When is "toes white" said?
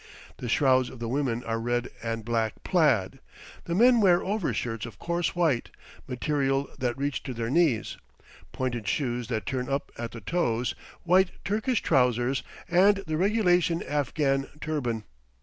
10.21-11.29